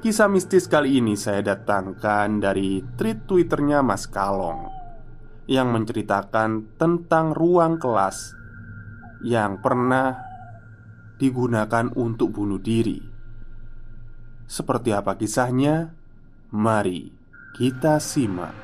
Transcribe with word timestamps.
Kisah 0.00 0.32
mistis 0.32 0.64
kali 0.64 0.96
ini 0.96 1.12
saya 1.12 1.44
datangkan 1.44 2.40
dari 2.40 2.80
tweet 2.96 3.28
twitternya 3.28 3.84
Mas 3.84 4.08
Kalong 4.08 4.72
Yang 5.44 5.68
menceritakan 5.76 6.72
tentang 6.80 7.36
ruang 7.36 7.76
kelas 7.76 8.32
Yang 9.20 9.60
pernah 9.60 10.16
digunakan 11.20 11.92
untuk 12.00 12.32
bunuh 12.32 12.56
diri. 12.56 12.96
Seperti 14.48 14.96
apa 14.96 15.20
kisahnya? 15.20 15.92
Mari 16.48 17.12
kita 17.52 18.00
simak. 18.00 18.56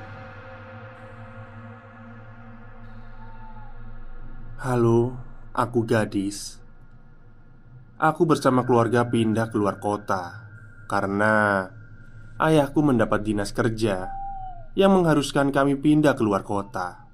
Halo, 4.57 5.21
aku 5.53 5.85
gadis. 5.85 6.65
Aku 8.01 8.25
bersama 8.25 8.65
keluarga 8.65 9.05
pindah 9.05 9.53
keluar 9.53 9.77
kota 9.77 10.46
karena 10.87 11.67
ayahku 12.39 12.83
mendapat 12.83 13.27
dinas 13.27 13.51
kerja 13.51 14.11
yang 14.79 14.95
mengharuskan 14.95 15.51
kami 15.51 15.75
pindah 15.79 16.15
keluar 16.15 16.47
kota. 16.47 17.07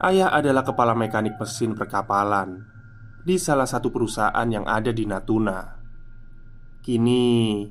Ayah 0.00 0.32
adalah 0.32 0.64
kepala 0.64 0.96
mekanik 0.96 1.36
mesin 1.36 1.76
perkapalan 1.76 2.64
di 3.20 3.36
salah 3.36 3.68
satu 3.68 3.92
perusahaan 3.92 4.48
yang 4.48 4.64
ada 4.64 4.90
di 4.90 5.04
Natuna. 5.04 5.76
Kini 6.80 7.68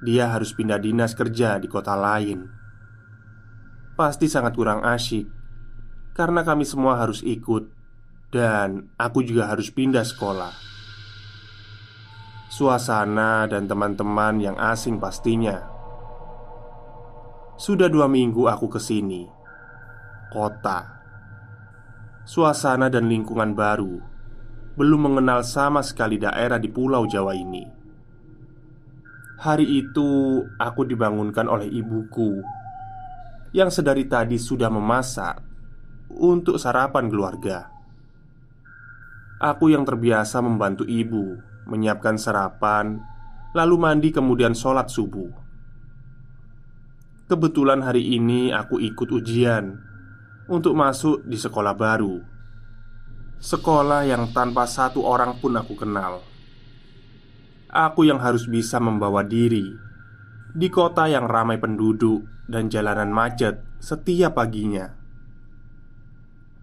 dia 0.00 0.32
harus 0.32 0.56
pindah 0.56 0.80
dinas 0.80 1.12
kerja 1.12 1.60
di 1.60 1.68
kota 1.68 1.92
lain. 1.92 2.48
Pasti 3.92 4.26
sangat 4.32 4.56
kurang 4.56 4.80
asyik 4.80 5.28
karena 6.16 6.40
kami 6.40 6.64
semua 6.64 7.00
harus 7.00 7.20
ikut, 7.24 7.68
dan 8.32 8.88
aku 8.96 9.20
juga 9.24 9.52
harus 9.52 9.68
pindah 9.68 10.04
sekolah 10.04 10.71
suasana, 12.52 13.48
dan 13.48 13.64
teman-teman 13.64 14.36
yang 14.36 14.60
asing 14.60 15.00
pastinya. 15.00 15.64
Sudah 17.56 17.88
dua 17.88 18.12
minggu 18.12 18.44
aku 18.44 18.68
ke 18.68 18.76
sini, 18.76 19.24
kota, 20.28 21.00
suasana, 22.28 22.92
dan 22.92 23.08
lingkungan 23.08 23.56
baru. 23.56 24.04
Belum 24.76 25.00
mengenal 25.00 25.40
sama 25.48 25.80
sekali 25.80 26.20
daerah 26.20 26.60
di 26.60 26.68
Pulau 26.68 27.08
Jawa 27.08 27.32
ini. 27.32 27.64
Hari 29.40 29.64
itu 29.64 30.44
aku 30.60 30.84
dibangunkan 30.84 31.48
oleh 31.48 31.72
ibuku 31.72 32.36
yang 33.56 33.72
sedari 33.72 34.04
tadi 34.04 34.36
sudah 34.36 34.68
memasak 34.68 35.40
untuk 36.12 36.60
sarapan 36.60 37.08
keluarga. 37.08 37.72
Aku 39.40 39.72
yang 39.72 39.88
terbiasa 39.88 40.40
membantu 40.44 40.84
ibu 40.88 41.51
menyiapkan 41.68 42.18
sarapan, 42.18 43.02
lalu 43.52 43.76
mandi, 43.78 44.08
kemudian 44.10 44.56
sholat 44.56 44.88
subuh. 44.88 45.30
Kebetulan 47.28 47.80
hari 47.80 48.12
ini 48.12 48.52
aku 48.52 48.76
ikut 48.76 49.08
ujian 49.08 49.78
untuk 50.52 50.76
masuk 50.76 51.24
di 51.24 51.40
sekolah 51.40 51.72
baru. 51.72 52.20
Sekolah 53.40 54.04
yang 54.04 54.30
tanpa 54.36 54.68
satu 54.68 55.02
orang 55.02 55.40
pun 55.40 55.56
aku 55.56 55.74
kenal. 55.74 56.20
Aku 57.72 58.04
yang 58.04 58.20
harus 58.20 58.44
bisa 58.44 58.76
membawa 58.76 59.24
diri 59.24 59.64
di 60.52 60.68
kota 60.68 61.08
yang 61.08 61.24
ramai 61.24 61.56
penduduk 61.56 62.28
dan 62.44 62.68
jalanan 62.68 63.08
macet 63.08 63.64
setiap 63.80 64.36
paginya. 64.36 64.92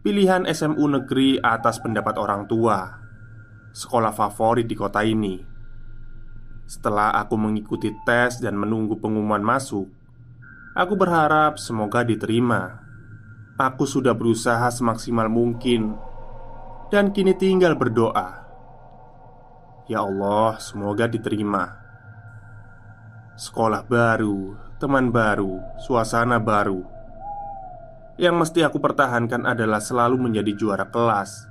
Pilihan 0.06 0.46
SMU 0.46 0.86
negeri 0.86 1.42
atas 1.42 1.82
pendapat 1.82 2.16
orang 2.22 2.46
tua 2.46 3.09
sekolah 3.74 4.14
favorit 4.14 4.66
di 4.66 4.76
kota 4.78 5.06
ini. 5.06 5.42
Setelah 6.70 7.18
aku 7.18 7.34
mengikuti 7.34 7.90
tes 8.06 8.38
dan 8.38 8.54
menunggu 8.54 9.02
pengumuman 9.02 9.42
masuk, 9.42 9.90
aku 10.78 10.94
berharap 10.94 11.58
semoga 11.58 12.06
diterima. 12.06 12.86
Aku 13.58 13.84
sudah 13.84 14.14
berusaha 14.16 14.70
semaksimal 14.72 15.28
mungkin 15.28 15.98
dan 16.94 17.10
kini 17.10 17.34
tinggal 17.34 17.74
berdoa. 17.74 18.46
Ya 19.90 20.06
Allah, 20.06 20.62
semoga 20.62 21.10
diterima. 21.10 21.74
Sekolah 23.34 23.82
baru, 23.90 24.54
teman 24.78 25.10
baru, 25.10 25.58
suasana 25.82 26.38
baru. 26.38 26.86
Yang 28.22 28.36
mesti 28.36 28.60
aku 28.62 28.78
pertahankan 28.78 29.50
adalah 29.50 29.82
selalu 29.82 30.30
menjadi 30.30 30.54
juara 30.54 30.86
kelas 30.86 31.49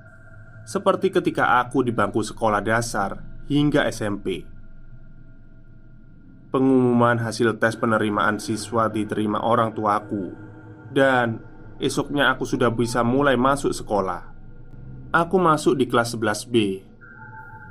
seperti 0.68 1.08
ketika 1.08 1.64
aku 1.64 1.80
di 1.80 1.96
bangku 1.96 2.20
sekolah 2.20 2.60
dasar 2.60 3.24
hingga 3.48 3.88
SMP. 3.88 4.44
Pengumuman 6.52 7.16
hasil 7.16 7.56
tes 7.56 7.72
penerimaan 7.80 8.36
siswa 8.36 8.92
diterima 8.92 9.40
orang 9.40 9.72
tuaku, 9.72 10.36
dan 10.92 11.40
esoknya 11.80 12.28
aku 12.36 12.44
sudah 12.44 12.68
bisa 12.68 13.00
mulai 13.00 13.40
masuk 13.40 13.72
sekolah. 13.72 14.36
Aku 15.08 15.40
masuk 15.40 15.80
di 15.80 15.88
kelas 15.88 16.12
11B. 16.12 16.84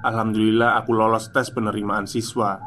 Alhamdulillah, 0.01 0.81
aku 0.81 0.89
lolos 0.97 1.29
tes 1.29 1.53
penerimaan 1.53 2.09
siswa. 2.09 2.57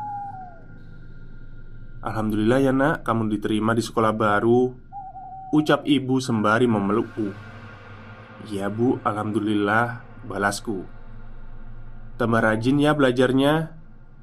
Alhamdulillah 2.07 2.59
ya 2.63 2.71
nak, 2.71 3.03
kamu 3.03 3.29
diterima 3.29 3.77
di 3.77 3.85
sekolah 3.85 4.17
baru 4.17 4.73
Ucap 5.53 5.85
ibu 5.85 6.17
sembari 6.17 6.65
memelukku 6.65 7.29
Ya 8.49 8.73
bu, 8.73 8.97
Alhamdulillah 9.05 10.10
Balasku. 10.27 10.85
Tambah 12.21 12.41
rajin 12.45 12.77
ya 12.77 12.93
belajarnya 12.93 13.81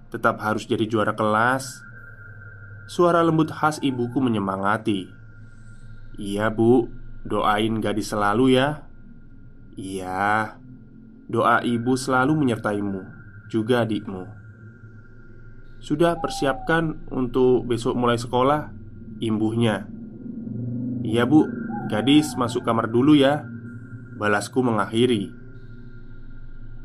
Tetap 0.07 0.39
harus 0.39 0.63
jadi 0.63 0.87
juara 0.87 1.11
kelas. 1.11 1.83
Suara 2.87 3.19
lembut 3.19 3.51
khas 3.51 3.83
ibuku 3.83 4.23
menyemangati. 4.23 5.11
Iya 6.15 6.47
bu, 6.47 6.87
doain 7.27 7.83
gadis 7.83 8.15
selalu 8.15 8.55
ya. 8.55 8.87
Iya 9.75 10.55
Doa 11.27 11.59
ibu 11.59 11.99
selalu 11.99 12.39
menyertaimu 12.39 13.03
Juga 13.51 13.83
adikmu. 13.83 14.23
Sudah 15.83 16.15
persiapkan 16.23 17.03
untuk 17.11 17.67
besok 17.67 17.99
mulai 17.99 18.15
sekolah 18.15 18.71
Imbuhnya. 19.19 19.91
Iya 21.03 21.27
bu, 21.27 21.43
gadis 21.91 22.31
masuk 22.39 22.63
kamar 22.63 22.87
dulu 22.87 23.11
ya. 23.19 23.43
Balasku 24.15 24.63
mengakhiri 24.63 25.46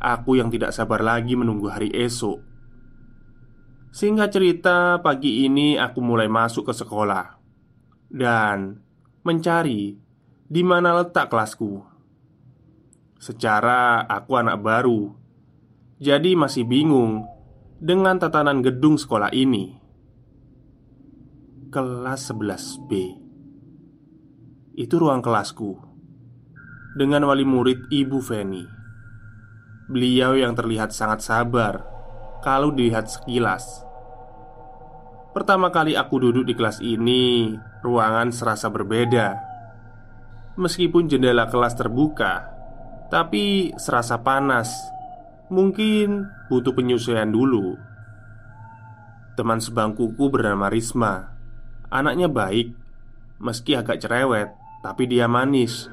Aku 0.02 0.34
yang 0.34 0.50
tidak 0.50 0.74
sabar 0.74 0.98
lagi 0.98 1.38
menunggu 1.38 1.70
hari 1.70 1.94
esok. 1.94 2.42
Singkat 3.94 4.34
cerita, 4.34 4.98
pagi 4.98 5.46
ini 5.46 5.78
aku 5.78 6.02
mulai 6.02 6.26
masuk 6.26 6.72
ke 6.72 6.74
sekolah 6.74 7.38
Dan 8.10 8.82
mencari 9.22 9.94
di 10.48 10.62
mana 10.66 10.98
letak 10.98 11.30
kelasku. 11.30 11.86
Secara 13.22 14.02
aku 14.10 14.42
anak 14.42 14.58
baru 14.58 15.14
Jadi 16.02 16.34
masih 16.34 16.66
bingung 16.66 17.22
dengan 17.78 18.18
tatanan 18.18 18.58
gedung 18.58 18.98
sekolah 18.98 19.30
ini. 19.30 19.78
Kelas 21.70 22.26
11B 22.26 22.90
Itu 24.82 24.98
ruang 24.98 25.22
kelasku 25.22 25.78
Dengan 26.98 27.22
wali 27.30 27.46
murid 27.46 27.86
Ibu 27.86 28.18
Feni 28.18 28.81
Beliau 29.90 30.38
yang 30.38 30.54
terlihat 30.54 30.94
sangat 30.94 31.26
sabar 31.26 31.82
Kalau 32.42 32.70
dilihat 32.70 33.10
sekilas. 33.10 33.82
Pertama 35.34 35.74
kali 35.74 35.98
aku 35.98 36.22
duduk 36.22 36.44
di 36.46 36.54
kelas 36.54 36.78
ini 36.82 37.56
Ruangan 37.82 38.30
serasa 38.30 38.70
berbeda. 38.70 39.34
Meskipun 40.54 41.10
jendela 41.10 41.50
kelas 41.50 41.74
terbuka 41.74 42.46
tapi 43.10 43.74
serasa 43.74 44.22
panas. 44.22 44.70
Mungkin 45.52 46.30
butuh 46.48 46.72
penyesuaian 46.72 47.28
dulu. 47.28 47.76
Teman 49.34 49.58
sebangkuku 49.60 50.30
bernama 50.30 50.70
Risma. 50.70 51.34
Anaknya 51.92 52.30
baik 52.30 52.72
Meski 53.42 53.74
agak 53.76 54.00
cerewet 54.00 54.54
Tapi 54.80 55.10
dia 55.10 55.26
manis. 55.26 55.90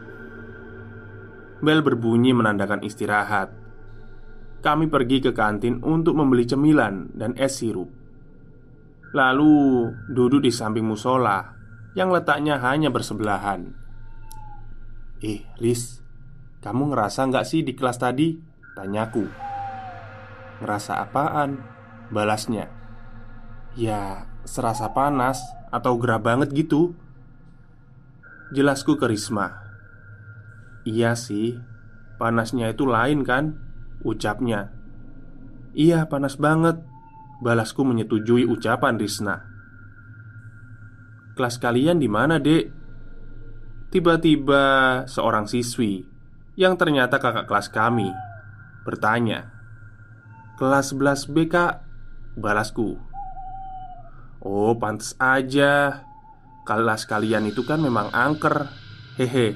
Bel 1.60 1.84
berbunyi 1.84 2.32
menandakan 2.32 2.86
istirahat 2.88 3.59
Kami 4.60 4.92
pergi 4.92 5.24
ke 5.24 5.32
kantin 5.32 5.80
untuk 5.84 6.20
membeli 6.20 6.44
cemilan 6.44 7.16
dan 7.16 7.36
es 7.40 7.60
sirup 7.64 7.88
Lalu 9.16 9.88
duduk 10.12 10.44
di 10.44 10.52
samping 10.52 10.84
musola 10.84 11.56
Yang 11.96 12.22
letaknya 12.22 12.60
hanya 12.60 12.92
bersebelahan 12.92 13.72
Eh, 15.24 15.44
Riz 15.60 16.00
kamu 16.60 16.92
ngerasa 16.92 17.24
nggak 17.32 17.48
sih 17.48 17.64
di 17.64 17.72
kelas 17.72 18.04
tadi? 18.04 18.36
Tanyaku 18.76 19.24
Ngerasa 20.60 21.00
apaan? 21.00 21.56
Balasnya 22.12 22.68
Ya, 23.80 24.28
serasa 24.44 24.92
panas 24.92 25.40
atau 25.72 25.96
gerah 25.96 26.20
banget 26.20 26.52
gitu 26.52 27.00
Jelasku 28.52 29.00
ke 29.00 29.08
Risma 29.08 29.56
Iya 30.84 31.16
sih, 31.16 31.56
panasnya 32.20 32.76
itu 32.76 32.84
lain 32.84 33.24
kan? 33.24 33.69
Ucapnya 34.06 34.72
Iya, 35.76 36.08
panas 36.10 36.36
banget 36.40 36.82
Balasku 37.40 37.88
menyetujui 37.88 38.44
ucapan 38.48 39.00
Risna 39.00 39.50
Kelas 41.40 41.56
kalian 41.56 42.04
di 42.04 42.12
mana, 42.12 42.36
Dek? 42.36 42.68
Tiba-tiba 43.90 44.64
seorang 45.08 45.48
siswi 45.48 46.04
yang 46.60 46.76
ternyata 46.76 47.16
kakak 47.16 47.48
kelas 47.48 47.72
kami 47.72 48.12
bertanya, 48.84 49.48
"Kelas 50.60 50.92
11B, 50.92 51.48
Kak?" 51.48 51.80
Balasku. 52.36 53.00
"Oh, 54.44 54.76
pantas 54.76 55.16
aja. 55.16 56.04
Kelas 56.68 57.08
kalian 57.08 57.48
itu 57.48 57.64
kan 57.64 57.80
memang 57.80 58.12
angker." 58.12 58.68
Hehe. 59.16 59.56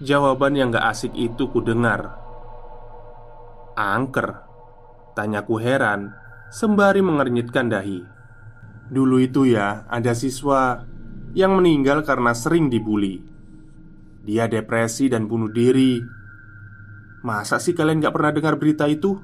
Jawaban 0.00 0.56
yang 0.56 0.72
gak 0.72 0.96
asik 0.96 1.12
itu 1.12 1.52
ku 1.52 1.60
dengar. 1.60 2.23
"Angker?" 3.74 4.42
Tanyaku 5.14 5.62
heran 5.62 6.14
sembari 6.50 7.02
mengernyitkan 7.02 7.70
dahi. 7.70 8.02
Dulu 8.90 9.22
itu 9.22 9.46
ya, 9.46 9.86
ada 9.86 10.10
siswa 10.14 10.82
yang 11.34 11.58
meninggal 11.58 12.02
karena 12.02 12.34
sering 12.34 12.66
dibully. 12.70 13.34
Dia 14.24 14.48
depresi 14.48 15.12
dan 15.12 15.28
bunuh 15.28 15.52
diri 15.52 16.00
Masa 17.20 17.60
sih 17.60 17.76
kalian 17.76 18.00
gak 18.00 18.16
pernah 18.16 18.32
dengar 18.32 18.56
berita 18.56 18.88
itu? 18.88 19.20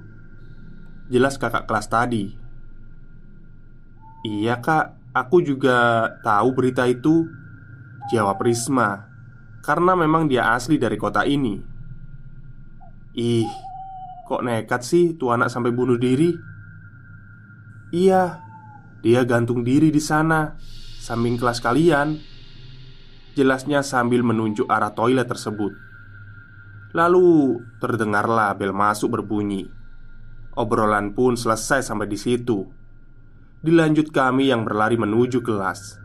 Jelas 1.09 1.41
kakak 1.41 1.65
kelas 1.65 1.89
tadi 1.89 2.37
Iya 4.21 4.61
kak, 4.61 5.17
aku 5.17 5.41
juga 5.41 6.09
tahu 6.21 6.53
berita 6.53 6.85
itu 6.85 7.25
Jawab 8.13 8.45
Risma 8.45 9.09
Karena 9.65 9.97
memang 9.97 10.29
dia 10.29 10.53
asli 10.53 10.77
dari 10.77 11.01
kota 11.01 11.25
ini 11.25 11.57
Ih, 13.17 13.49
kok 14.31 14.47
nekat 14.47 14.87
sih 14.87 15.19
tuh 15.19 15.35
anak 15.35 15.51
sampai 15.51 15.75
bunuh 15.75 15.99
diri? 15.99 16.31
Iya, 17.91 18.39
dia 19.03 19.27
gantung 19.27 19.67
diri 19.67 19.91
di 19.91 19.99
sana 19.99 20.55
Samping 21.03 21.35
kelas 21.35 21.59
kalian 21.59 22.15
Jelasnya 23.35 23.83
sambil 23.83 24.23
menunjuk 24.23 24.71
arah 24.71 24.95
toilet 24.95 25.27
tersebut 25.27 25.75
Lalu 26.95 27.59
terdengarlah 27.83 28.55
bel 28.55 28.71
masuk 28.71 29.19
berbunyi 29.19 29.81
Obrolan 30.59 31.15
pun 31.15 31.39
selesai 31.39 31.87
sampai 31.87 32.11
di 32.11 32.19
situ. 32.19 32.67
Dilanjut 33.63 34.11
kami 34.11 34.51
yang 34.51 34.67
berlari 34.67 34.99
menuju 34.99 35.47
kelas. 35.47 35.97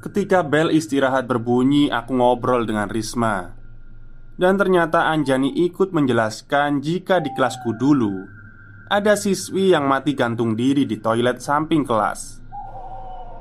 Ketika 0.00 0.46
bel 0.46 0.70
istirahat 0.70 1.26
berbunyi, 1.26 1.90
aku 1.90 2.14
ngobrol 2.14 2.62
dengan 2.62 2.86
Risma. 2.86 3.61
Dan 4.36 4.56
ternyata 4.56 5.12
Anjani 5.12 5.52
ikut 5.68 5.92
menjelaskan 5.92 6.80
jika 6.80 7.20
di 7.20 7.30
kelasku 7.36 7.76
dulu 7.76 8.42
ada 8.92 9.16
siswi 9.16 9.72
yang 9.72 9.88
mati 9.88 10.12
gantung 10.12 10.52
diri 10.52 10.84
di 10.84 11.00
toilet 11.00 11.40
samping 11.40 11.84
kelas. 11.84 12.44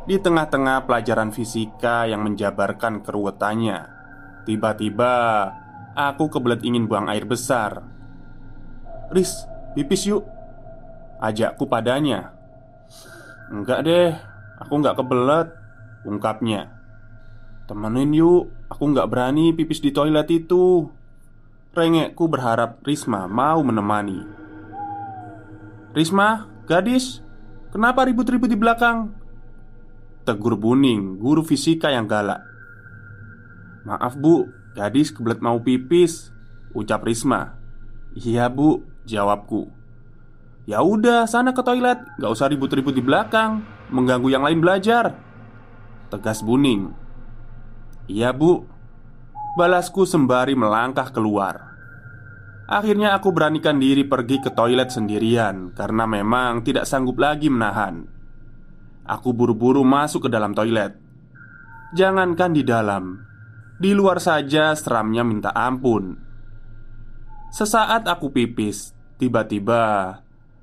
Di 0.07 0.17
tengah-tengah 0.17 0.87
pelajaran 0.87 1.29
fisika 1.29 2.09
yang 2.09 2.25
menjabarkan 2.25 3.05
keruwetannya 3.05 4.01
Tiba-tiba 4.41 5.13
Aku 5.91 6.31
kebelet 6.31 6.63
ingin 6.63 6.87
buang 6.87 7.11
air 7.11 7.27
besar. 7.27 7.83
Riz, 9.11 9.43
pipis 9.75 10.07
yuk 10.07 10.23
Ajakku 11.21 11.67
padanya. 11.67 12.33
Enggak 13.51 13.83
deh, 13.85 14.15
aku 14.57 14.73
nggak 14.79 14.97
kebelet 14.97 15.47
Ungkapnya. 16.01 16.71
Temenin 17.69 18.15
yuk, 18.15 18.49
aku 18.71 18.95
nggak 18.95 19.09
berani 19.11 19.51
pipis 19.51 19.83
di 19.83 19.91
toilet 19.91 20.31
itu. 20.31 20.87
Rengekku 21.75 22.27
berharap 22.31 22.83
Risma 22.83 23.27
mau 23.27 23.59
menemani. 23.63 24.23
Risma, 25.91 26.47
gadis 26.67 27.19
Kenapa 27.71 28.03
ribut-ribut 28.03 28.51
di 28.51 28.59
belakang? 28.59 29.15
Tegur 30.27 30.59
Buning, 30.59 31.15
guru 31.15 31.39
fisika 31.39 31.87
yang 31.87 32.03
galak. 32.03 32.43
Maaf 33.87 34.19
bu, 34.19 34.51
gadis 34.75 35.15
kebelet 35.15 35.39
mau 35.39 35.63
pipis 35.63 36.35
Ucap 36.75 37.07
Risma. 37.07 37.55
Iya 38.11 38.51
bu, 38.51 38.83
jawabku. 39.07 39.71
Ya 40.67 40.83
udah, 40.85 41.25
sana 41.25 41.57
ke 41.57 41.65
toilet 41.65 41.97
Gak 42.21 42.31
usah 42.37 42.45
ribut-ribut 42.45 42.93
di 42.93 43.01
belakang 43.01 43.65
Mengganggu 43.89 44.29
yang 44.29 44.45
lain 44.45 44.61
belajar 44.61 45.17
Tegas 46.13 46.45
Buning 46.45 47.00
Iya 48.11 48.35
bu 48.35 48.67
Balasku 49.55 50.03
sembari 50.03 50.51
melangkah 50.59 51.07
keluar 51.15 51.71
Akhirnya 52.67 53.15
aku 53.15 53.31
beranikan 53.31 53.79
diri 53.79 54.03
pergi 54.03 54.43
ke 54.43 54.51
toilet 54.51 54.91
sendirian 54.91 55.71
Karena 55.71 56.03
memang 56.03 56.67
tidak 56.67 56.83
sanggup 56.83 57.19
lagi 57.23 57.47
menahan 57.47 58.21
Aku 59.11 59.33
buru-buru 59.33 59.81
masuk 59.81 60.23
ke 60.23 60.29
dalam 60.31 60.53
toilet. 60.53 60.95
Jangankan 61.91 62.55
di 62.55 62.63
dalam, 62.63 63.19
di 63.75 63.91
luar 63.91 64.21
saja 64.21 64.71
seramnya 64.77 65.25
minta 65.25 65.51
ampun. 65.51 66.15
Sesaat 67.51 68.07
aku 68.07 68.31
pipis, 68.31 68.95
tiba-tiba 69.19 70.15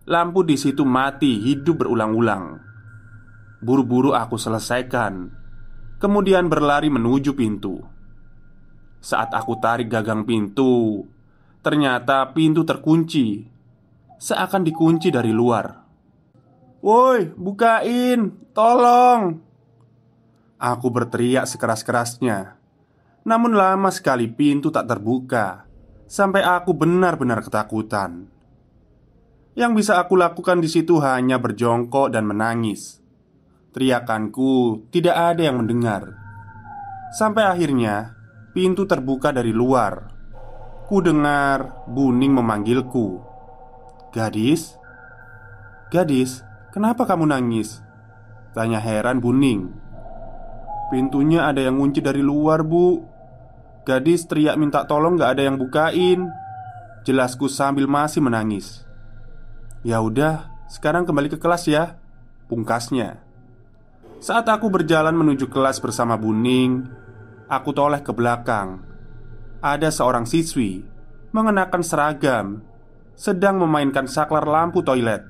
lampu 0.08 0.40
di 0.46 0.56
situ 0.56 0.88
mati 0.88 1.36
hidup 1.44 1.84
berulang-ulang. 1.84 2.62
Buru-buru 3.60 4.16
aku 4.16 4.40
selesaikan, 4.40 5.28
kemudian 5.98 6.46
berlari 6.46 6.88
menuju 6.88 7.34
pintu. 7.34 7.82
Saat 8.98 9.34
aku 9.34 9.58
tarik 9.58 9.90
gagang 9.90 10.26
pintu, 10.26 11.06
ternyata 11.62 12.26
pintu 12.34 12.66
terkunci, 12.66 13.46
seakan 14.18 14.66
dikunci 14.66 15.10
dari 15.14 15.30
luar. 15.30 15.86
Woi, 16.82 17.30
bukain, 17.34 18.50
tolong. 18.54 19.38
Aku 20.58 20.90
berteriak 20.90 21.46
sekeras-kerasnya. 21.46 22.58
Namun 23.22 23.54
lama 23.54 23.90
sekali 23.94 24.26
pintu 24.26 24.72
tak 24.74 24.90
terbuka 24.90 25.68
Sampai 26.08 26.40
aku 26.40 26.72
benar-benar 26.72 27.44
ketakutan. 27.44 28.32
Yang 29.52 29.72
bisa 29.84 30.00
aku 30.00 30.16
lakukan 30.16 30.64
di 30.64 30.68
situ 30.72 30.96
hanya 31.04 31.36
berjongkok 31.36 32.08
dan 32.08 32.24
menangis 32.24 32.97
Teriakanku 33.78 34.90
tidak 34.90 35.14
ada 35.14 35.38
yang 35.38 35.62
mendengar. 35.62 36.10
Sampai 37.14 37.46
akhirnya 37.46 38.10
pintu 38.50 38.90
terbuka 38.90 39.30
dari 39.30 39.54
luar. 39.54 40.10
Ku 40.90 40.98
dengar 40.98 41.86
Buning 41.86 42.34
memanggilku. 42.34 43.22
Gadis? 44.10 44.74
Gadis, 45.94 46.42
kenapa 46.74 47.06
kamu 47.06 47.30
nangis? 47.30 47.78
Tanya 48.50 48.82
heran 48.82 49.22
Buning. 49.22 49.70
Pintunya 50.90 51.46
ada 51.46 51.62
yang 51.62 51.78
kunci 51.78 52.02
dari 52.02 52.18
luar 52.18 52.66
bu. 52.66 53.06
Gadis 53.86 54.26
teriak 54.26 54.58
minta 54.58 54.90
tolong 54.90 55.14
gak 55.14 55.38
ada 55.38 55.46
yang 55.46 55.54
bukain. 55.54 56.26
Jelasku 57.06 57.46
sambil 57.46 57.86
masih 57.86 58.26
menangis. 58.26 58.82
Ya 59.86 60.02
udah, 60.02 60.50
sekarang 60.66 61.06
kembali 61.06 61.30
ke 61.30 61.38
kelas 61.38 61.70
ya 61.70 61.94
Pungkasnya 62.50 63.27
Saat 64.18 64.50
aku 64.50 64.66
berjalan 64.66 65.14
menuju 65.14 65.46
kelas 65.46 65.78
bersama 65.78 66.18
Buning 66.18 66.86
Aku 67.46 67.70
toleh 67.70 68.02
ke 68.02 68.10
belakang 68.10 68.82
Ada 69.62 69.94
seorang 69.94 70.26
siswi 70.26 70.82
Mengenakan 71.30 71.82
seragam 71.86 72.46
Sedang 73.14 73.62
memainkan 73.62 74.10
saklar 74.10 74.44
lampu 74.44 74.82
toilet 74.82 75.22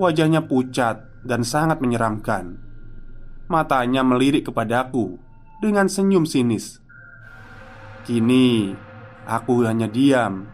Wajahnya 0.00 0.44
pucat 0.48 1.04
dan 1.24 1.44
sangat 1.44 1.80
menyeramkan 1.84 2.56
Matanya 3.46 4.00
melirik 4.00 4.48
kepadaku 4.48 5.20
dengan 5.64 5.88
senyum 5.88 6.28
sinis. 6.28 6.76
Kini 8.04 8.76
aku 9.24 9.64
hanya 9.64 9.88
diam 9.88 10.44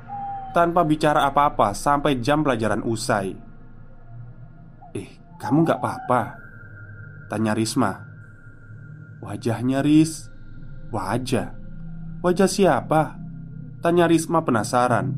tanpa 0.54 0.86
bicara 0.86 1.26
apa-apa 1.26 1.74
sampai 1.74 2.22
jam 2.22 2.46
pelajaran 2.46 2.86
usai. 2.86 3.34
"Eh, 4.94 5.08
kamu 5.38 5.66
gak 5.66 5.82
apa-apa?" 5.82 6.49
Tanya 7.30 7.54
Risma. 7.54 8.10
Wajahnya 9.22 9.86
Ris, 9.86 10.26
wajah, 10.90 11.54
wajah 12.26 12.50
siapa? 12.50 13.14
Tanya 13.78 14.10
Risma 14.10 14.42
penasaran. 14.42 15.14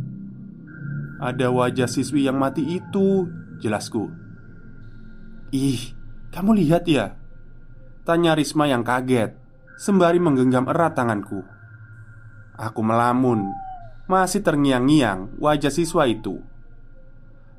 Ada 1.16 1.48
wajah 1.48 1.88
siswi 1.88 2.28
yang 2.28 2.36
mati 2.36 2.76
itu, 2.76 3.24
jelasku. 3.62 4.12
Ih, 5.56 5.96
kamu 6.28 6.60
lihat 6.60 6.84
ya? 6.84 7.16
Tanya 8.02 8.34
Risma 8.34 8.66
yang 8.66 8.82
kaget 8.82 9.38
Sembari 9.78 10.18
menggenggam 10.18 10.66
erat 10.66 10.98
tanganku 10.98 11.46
Aku 12.58 12.82
melamun 12.82 13.46
Masih 14.10 14.42
terngiang-ngiang 14.42 15.38
wajah 15.38 15.70
siswa 15.70 16.10
itu 16.10 16.42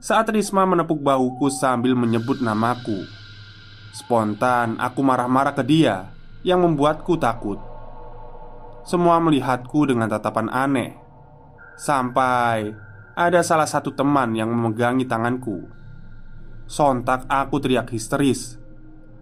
Saat 0.04 0.36
Risma 0.36 0.68
menepuk 0.68 1.00
bahuku 1.00 1.48
sambil 1.48 1.96
menyebut 1.96 2.44
namaku 2.44 3.08
Spontan 3.94 4.82
aku 4.82 5.06
marah-marah 5.06 5.54
ke 5.54 5.62
dia 5.62 6.10
Yang 6.42 6.60
membuatku 6.66 7.14
takut. 7.22 7.62
Semua 8.84 9.22
melihatku 9.22 9.88
dengan 9.88 10.12
tatapan 10.12 10.52
aneh. 10.52 10.92
Sampai 11.80 12.74
ada 13.16 13.40
salah 13.46 13.70
satu 13.70 13.96
teman 13.96 14.36
yang 14.36 14.52
memegangi 14.52 15.08
tanganku. 15.08 15.70
Sontak 16.68 17.24
aku 17.32 17.64
teriak 17.64 17.88
histeris. 17.96 18.60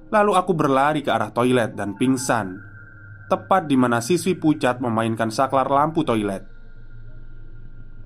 Lalu 0.09 0.33
aku 0.33 0.57
berlari 0.57 1.05
ke 1.05 1.13
arah 1.13 1.29
toilet 1.29 1.77
dan 1.77 1.93
pingsan. 1.93 2.57
Tepat 3.29 3.69
di 3.69 3.77
mana 3.77 4.01
siswi 4.01 4.33
pucat 4.33 4.81
memainkan 4.81 5.29
saklar 5.29 5.69
lampu 5.69 6.01
toilet. 6.01 6.47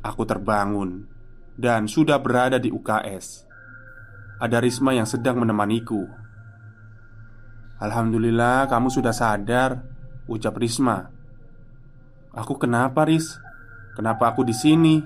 Aku 0.06 0.22
terbangun 0.22 1.10
Dan 1.58 1.90
sudah 1.90 2.22
berada 2.22 2.62
di 2.62 2.70
UKS 2.70 3.42
Ada 4.38 4.62
Risma 4.62 4.94
yang 4.94 5.10
sedang 5.10 5.42
menemaniku 5.42 6.25
Alhamdulillah 7.76 8.72
kamu 8.72 8.88
sudah 8.88 9.12
sadar 9.12 9.84
Ucap 10.32 10.56
Risma 10.56 11.12
Aku 12.32 12.56
kenapa 12.56 13.04
Ris? 13.04 13.36
Kenapa 14.00 14.32
aku 14.32 14.48
di 14.48 14.56
sini? 14.56 15.04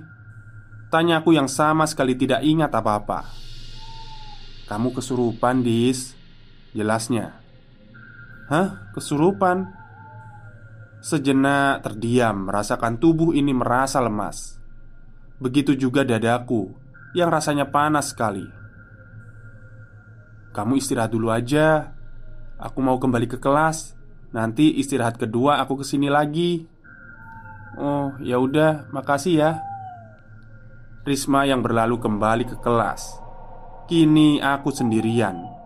Tanya 0.94 1.22
aku 1.22 1.34
yang 1.34 1.50
sama 1.50 1.90
sekali 1.90 2.14
tidak 2.14 2.46
ingat 2.46 2.70
apa-apa 2.70 3.26
Kamu 4.70 4.94
kesurupan, 4.94 5.66
Dis 5.66 6.14
Jelasnya 6.78 7.42
Hah? 8.54 8.94
Kesurupan? 8.94 9.66
Sejenak 11.02 11.82
terdiam 11.82 12.54
merasakan 12.54 13.02
tubuh 13.02 13.34
ini 13.34 13.50
merasa 13.50 13.98
lemas 13.98 14.62
Begitu 15.42 15.74
juga 15.74 16.06
dadaku 16.06 16.70
Yang 17.18 17.30
rasanya 17.34 17.66
panas 17.74 18.14
sekali 18.14 18.46
Kamu 20.54 20.78
istirahat 20.78 21.10
dulu 21.10 21.34
aja 21.34 21.98
Aku 22.60 22.84
mau 22.84 23.00
kembali 23.00 23.26
ke 23.32 23.40
kelas 23.40 23.96
Nanti 24.36 24.76
istirahat 24.78 25.16
kedua 25.16 25.64
aku 25.64 25.82
ke 25.82 25.86
sini 25.88 26.12
lagi 26.12 26.68
Oh 27.80 28.14
ya 28.20 28.38
udah 28.38 28.92
makasih 28.92 29.36
ya 29.40 29.52
Risma 31.08 31.48
yang 31.48 31.64
berlalu 31.64 31.98
kembali 31.98 32.44
ke 32.46 32.60
kelas 32.60 33.18
Kini 33.88 34.44
aku 34.44 34.70
sendirian 34.70 35.60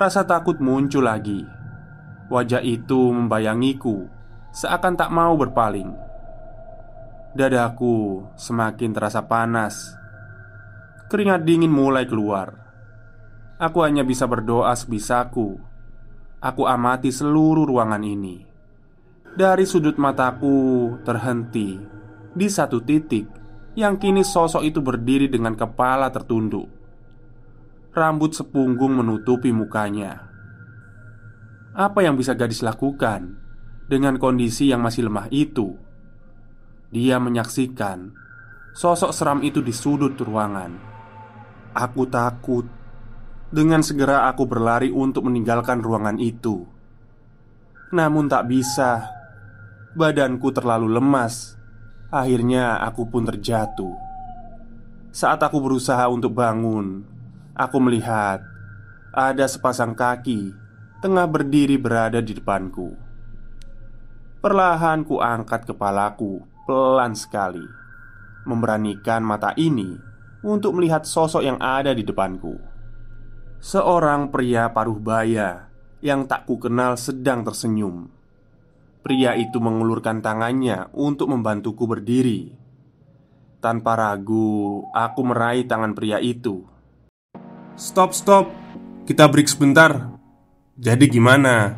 Rasa 0.00 0.24
takut 0.24 0.56
muncul 0.64 1.04
lagi. 1.04 1.44
Wajah 2.32 2.64
itu 2.64 3.12
membayangiku, 3.12 4.08
seakan 4.48 4.96
tak 4.96 5.12
mau 5.12 5.36
berpaling. 5.36 5.92
Dadaku 7.36 8.24
semakin 8.32 8.96
terasa 8.96 9.28
panas. 9.28 9.92
Keringat 11.12 11.44
dingin 11.44 11.68
mulai 11.68 12.08
keluar. 12.08 12.48
Aku 13.60 13.84
hanya 13.84 14.00
bisa 14.00 14.24
berdoa 14.24 14.72
sebisaku. 14.72 15.60
Aku 16.40 16.64
amati 16.64 17.12
seluruh 17.12 17.68
ruangan 17.68 18.00
ini. 18.00 18.40
Dari 19.36 19.68
sudut 19.68 20.00
mataku 20.00 20.96
terhenti 21.04 21.76
di 22.32 22.48
satu 22.48 22.80
titik 22.80 23.28
yang 23.76 24.00
kini 24.00 24.24
sosok 24.24 24.64
itu 24.64 24.80
berdiri 24.80 25.28
dengan 25.28 25.52
kepala 25.52 26.08
tertunduk. 26.08 26.64
Rambut 27.92 28.32
sepunggung 28.32 28.96
menutupi 28.96 29.52
mukanya. 29.52 30.32
Apa 31.76 32.08
yang 32.08 32.16
bisa 32.16 32.32
gadis 32.32 32.64
lakukan 32.64 33.36
dengan 33.84 34.16
kondisi 34.16 34.72
yang 34.72 34.80
masih 34.80 35.12
lemah 35.12 35.28
itu? 35.28 35.76
Dia 36.88 37.20
menyaksikan 37.20 38.16
sosok 38.72 39.12
seram 39.12 39.44
itu 39.44 39.60
di 39.60 39.76
sudut 39.76 40.16
ruangan. 40.16 40.72
Aku 41.76 42.08
takut. 42.08 42.79
Dengan 43.50 43.82
segera 43.82 44.30
aku 44.30 44.46
berlari 44.46 44.94
untuk 44.94 45.26
meninggalkan 45.26 45.82
ruangan 45.82 46.18
itu. 46.22 46.66
Namun 47.90 48.30
tak 48.30 48.46
bisa. 48.46 49.10
Badanku 49.98 50.54
terlalu 50.54 50.86
lemas. 50.86 51.58
Akhirnya 52.14 52.78
aku 52.78 53.10
pun 53.10 53.26
terjatuh. 53.26 53.94
Saat 55.10 55.42
aku 55.42 55.58
berusaha 55.58 56.06
untuk 56.06 56.38
bangun, 56.38 57.02
Aku 57.60 57.76
melihat 57.76 58.40
ada 59.12 59.44
sepasang 59.44 59.92
kaki 59.92 60.54
tengah 61.04 61.28
berdiri 61.28 61.76
berada 61.76 62.22
di 62.24 62.32
depanku. 62.32 62.96
Perlahan 64.40 65.04
ku 65.04 65.20
angkat 65.20 65.68
kepalaku 65.68 66.40
pelan 66.64 67.12
sekali, 67.12 67.60
memberanikan 68.48 69.20
mata 69.20 69.52
ini 69.60 69.92
untuk 70.40 70.78
melihat 70.78 71.04
sosok 71.04 71.44
yang 71.44 71.60
ada 71.60 71.92
di 71.92 72.00
depanku. 72.00 72.69
Seorang 73.60 74.32
pria 74.32 74.72
paruh 74.72 74.96
baya 74.96 75.68
yang 76.00 76.24
tak 76.24 76.48
ku 76.48 76.56
kenal 76.56 76.96
sedang 76.96 77.44
tersenyum. 77.44 78.08
Pria 79.04 79.36
itu 79.36 79.60
mengulurkan 79.60 80.24
tangannya 80.24 80.88
untuk 80.96 81.28
membantuku 81.28 81.84
berdiri. 81.84 82.56
Tanpa 83.60 83.96
ragu, 83.96 84.84
aku 84.96 85.20
meraih 85.24 85.68
tangan 85.68 85.92
pria 85.92 86.16
itu 86.20 86.64
Stop, 87.80 88.12
stop. 88.12 88.52
Kita 89.08 89.24
break 89.24 89.48
sebentar. 89.48 90.12
Jadi 90.76 91.08
gimana? 91.08 91.72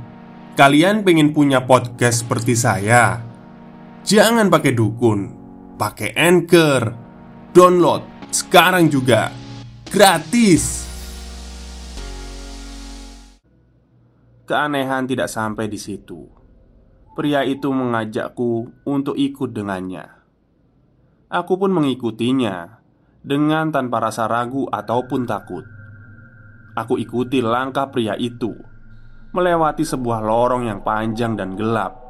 Kalian 0.58 1.06
pengen 1.06 1.30
punya 1.30 1.62
podcast 1.62 2.26
seperti 2.26 2.58
saya? 2.58 3.22
Jangan 4.02 4.50
pakai 4.50 4.74
dukun, 4.74 5.30
pakai 5.78 6.10
Anchor. 6.18 6.90
Download 7.54 8.02
sekarang 8.34 8.90
juga. 8.90 9.30
Gratis. 9.94 10.91
Keanehan 14.52 15.08
tidak 15.08 15.32
sampai 15.32 15.64
di 15.64 15.80
situ. 15.80 16.28
Pria 17.16 17.40
itu 17.40 17.72
mengajakku 17.72 18.84
untuk 18.84 19.16
ikut 19.16 19.48
dengannya. 19.48 20.04
Aku 21.32 21.56
pun 21.56 21.72
mengikutinya 21.72 22.84
dengan 23.24 23.72
tanpa 23.72 24.04
rasa 24.04 24.28
ragu 24.28 24.68
ataupun 24.68 25.24
takut. 25.24 25.64
Aku 26.76 27.00
ikuti 27.00 27.40
langkah 27.40 27.88
pria 27.92 28.16
itu 28.16 28.52
Melewati 29.36 29.84
sebuah 29.84 30.24
lorong 30.24 30.64
yang 30.64 30.80
panjang 30.80 31.36
dan 31.36 31.52
gelap 31.52 32.00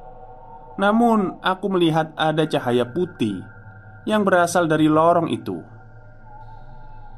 Namun 0.79 1.43
aku 1.43 1.67
melihat 1.67 2.15
ada 2.15 2.47
cahaya 2.47 2.87
putih 2.87 3.43
Yang 4.07 4.23
berasal 4.23 4.71
dari 4.71 4.87
lorong 4.87 5.27
itu 5.35 5.59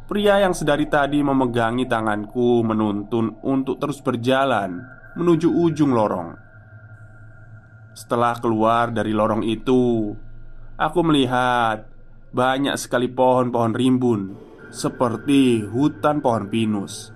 Pria 0.09 0.40
yang 0.40 0.57
sedari 0.57 0.88
tadi 0.88 1.21
memegangi 1.21 1.85
tanganku 1.85 2.64
menuntun 2.64 3.45
untuk 3.45 3.76
terus 3.76 4.00
berjalan 4.00 5.03
Menuju 5.14 5.47
ujung 5.47 5.94
lorong 5.94 6.35
Setelah 7.94 8.35
keluar 8.42 8.90
dari 8.90 9.14
lorong 9.14 9.47
itu 9.47 10.11
aku 10.75 11.00
melihat 11.06 11.87
banyak 12.35 12.75
sekali 12.75 13.06
pohon-pohon 13.06 13.75
rimbun 13.78 14.35
seperti 14.75 15.62
hutan 15.62 16.18
pohon 16.18 16.50
pinus. 16.50 17.14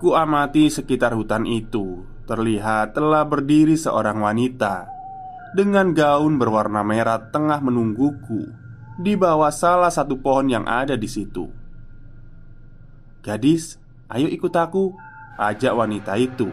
Ku 0.00 0.16
amati 0.16 0.72
sekitar 0.72 1.12
hutan 1.12 1.44
itu, 1.44 2.00
terlihat 2.24 2.96
telah 2.96 3.28
berdiri 3.28 3.76
seorang 3.76 4.24
wanita 4.24 4.88
dengan 5.52 5.92
gaun 5.92 6.40
berwarna 6.40 6.80
merah 6.80 7.20
tengah 7.28 7.60
menungguku 7.60 8.48
di 8.98 9.14
bawah 9.14 9.52
salah 9.52 9.92
satu 9.92 10.16
pohon 10.18 10.48
yang 10.48 10.64
ada 10.64 10.96
di 10.96 11.06
situ. 11.06 11.46
Gadis, 13.20 13.76
ayo 14.08 14.28
ikut 14.28 14.52
aku, 14.56 14.96
ajak 15.38 15.72
wanita 15.74 16.14
itu. 16.18 16.50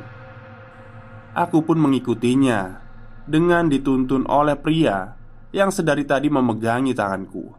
Aku 1.31 1.63
pun 1.63 1.79
mengikutinya 1.79 2.83
dengan 3.23 3.71
dituntun 3.71 4.27
oleh 4.27 4.59
pria 4.59 5.15
yang 5.55 5.71
sedari 5.71 6.03
tadi 6.03 6.27
memegangi 6.27 6.91
tanganku. 6.91 7.55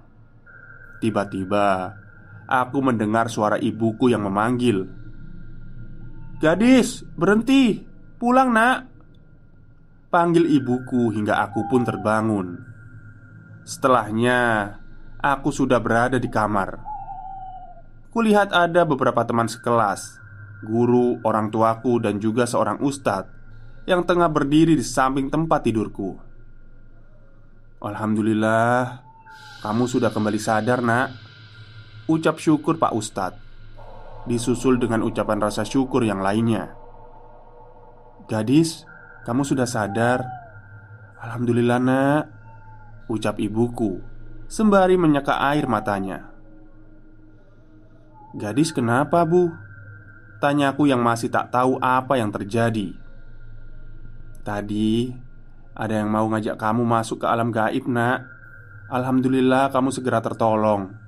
Tiba-tiba, 1.00 1.96
aku 2.46 2.78
mendengar 2.78 3.26
suara 3.32 3.56
ibuku 3.58 4.12
yang 4.12 4.22
memanggil, 4.28 4.86
"Gadis, 6.38 7.02
berhenti! 7.16 7.82
Pulang, 8.22 8.54
Nak!" 8.54 8.78
Panggil 10.12 10.46
ibuku 10.46 11.10
hingga 11.10 11.40
aku 11.42 11.66
pun 11.66 11.82
terbangun. 11.82 12.60
Setelahnya, 13.64 14.76
aku 15.18 15.48
sudah 15.48 15.80
berada 15.80 16.20
di 16.20 16.28
kamar. 16.28 16.84
Kulihat 18.12 18.52
ada 18.52 18.84
beberapa 18.84 19.24
teman 19.24 19.48
sekelas, 19.48 20.21
guru, 20.62 21.18
orang 21.26 21.50
tuaku, 21.50 21.98
dan 21.98 22.22
juga 22.22 22.46
seorang 22.46 22.80
ustadz 22.80 23.30
yang 23.84 24.06
tengah 24.06 24.30
berdiri 24.30 24.78
di 24.78 24.86
samping 24.86 25.26
tempat 25.28 25.66
tidurku. 25.66 26.14
Alhamdulillah, 27.82 29.02
kamu 29.60 29.84
sudah 29.90 30.14
kembali 30.14 30.38
sadar, 30.38 30.78
Nak. 30.78 31.08
Ucap 32.06 32.38
syukur 32.38 32.78
Pak 32.78 32.94
Ustadz, 32.94 33.42
disusul 34.26 34.78
dengan 34.78 35.02
ucapan 35.02 35.42
rasa 35.42 35.66
syukur 35.66 36.06
yang 36.06 36.22
lainnya. 36.22 36.74
Gadis, 38.30 38.86
kamu 39.26 39.42
sudah 39.42 39.66
sadar. 39.66 40.22
Alhamdulillah, 41.18 41.78
Nak. 41.82 42.22
Ucap 43.10 43.42
ibuku 43.42 44.12
sembari 44.52 45.00
menyeka 45.00 45.40
air 45.48 45.64
matanya. 45.64 46.28
Gadis 48.36 48.68
kenapa 48.68 49.24
bu? 49.24 49.48
Tanyaku 50.42 50.90
yang 50.90 50.98
masih 50.98 51.30
tak 51.30 51.54
tahu 51.54 51.78
apa 51.78 52.18
yang 52.18 52.34
terjadi. 52.34 52.90
Tadi 54.42 55.14
ada 55.78 55.94
yang 56.02 56.10
mau 56.10 56.26
ngajak 56.26 56.58
kamu 56.58 56.82
masuk 56.82 57.22
ke 57.22 57.26
alam 57.30 57.54
gaib 57.54 57.86
nak. 57.86 58.26
Alhamdulillah 58.90 59.70
kamu 59.70 59.94
segera 59.94 60.18
tertolong. 60.18 60.98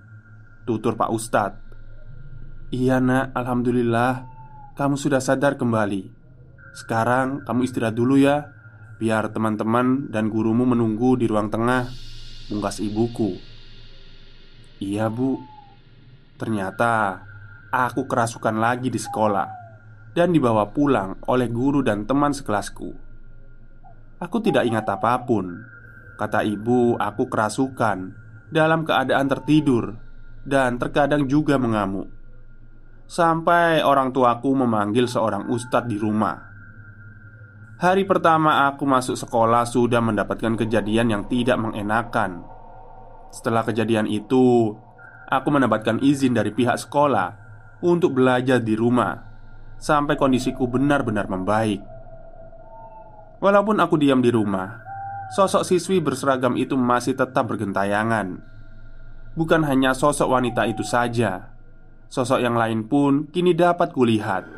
Tutur 0.62 0.94
Pak 0.94 1.10
Ustadz. 1.10 1.60
Iya 2.70 3.02
nak, 3.02 3.36
Alhamdulillah 3.36 4.24
Kamu 4.74 4.98
sudah 4.98 5.18
sadar 5.18 5.54
kembali. 5.54 6.10
Sekarang 6.74 7.46
kamu 7.46 7.70
istirahat 7.70 7.94
dulu 7.94 8.18
ya 8.18 8.50
Biar 8.98 9.30
teman-teman 9.30 10.10
dan 10.10 10.26
gurumu 10.26 10.66
menunggu 10.66 11.14
di 11.14 11.30
ruang 11.30 11.52
tengah 11.52 11.86
Bungkas 12.50 12.76
ibuku. 12.82 13.40
Iya 14.76 15.08
bu. 15.08 15.40
Ternyata 16.36 17.24
aku 17.74 18.06
kerasukan 18.06 18.54
lagi 18.54 18.86
di 18.86 19.00
sekolah 19.02 19.48
dan 20.14 20.30
dibawa 20.30 20.70
pulang 20.70 21.18
oleh 21.26 21.50
guru 21.50 21.82
dan 21.82 22.06
teman 22.06 22.30
sekelasku. 22.30 22.94
Aku 24.22 24.38
tidak 24.38 24.62
ingat 24.62 24.86
apa 24.86 25.26
pun. 25.26 25.66
Kata 26.14 26.46
ibu, 26.46 26.94
aku 26.94 27.26
kerasukan 27.26 28.14
dalam 28.54 28.86
keadaan 28.86 29.26
tertidur 29.26 29.98
dan 30.46 30.78
terkadang 30.78 31.26
juga 31.26 31.58
mengamuk. 31.58 32.06
Sampai 33.10 33.82
orang 33.82 34.14
tuaku 34.14 34.54
memanggil 34.54 35.10
seorang 35.10 35.50
ustadz 35.50 35.90
di 35.90 35.98
rumah. 35.98 36.54
Hari 37.74 38.06
pertama 38.06 38.70
aku 38.70 38.86
masuk 38.86 39.18
sekolah 39.18 39.66
sudah 39.66 39.98
mendapatkan 39.98 40.54
kejadian 40.54 41.10
yang 41.10 41.22
tidak 41.26 41.58
mengenakan. 41.58 42.46
Setelah 43.34 43.66
kejadian 43.66 44.06
itu, 44.06 44.72
aku 45.26 45.48
mendapatkan 45.50 45.98
izin 45.98 46.38
dari 46.38 46.54
pihak 46.54 46.78
sekolah 46.78 47.43
untuk 47.84 48.16
belajar 48.16 48.64
di 48.64 48.72
rumah 48.72 49.20
sampai 49.76 50.16
kondisiku 50.16 50.64
benar-benar 50.64 51.28
membaik. 51.28 51.84
Walaupun 53.44 53.76
aku 53.76 54.00
diam 54.00 54.24
di 54.24 54.32
rumah, 54.32 54.80
sosok 55.36 55.68
siswi 55.68 56.00
berseragam 56.00 56.56
itu 56.56 56.80
masih 56.80 57.12
tetap 57.12 57.44
bergentayangan. 57.44 58.40
Bukan 59.36 59.60
hanya 59.68 59.92
sosok 59.92 60.32
wanita 60.32 60.64
itu 60.64 60.80
saja, 60.80 61.52
sosok 62.08 62.40
yang 62.40 62.56
lain 62.56 62.88
pun 62.88 63.28
kini 63.28 63.52
dapat 63.52 63.92
kulihat. 63.92 64.48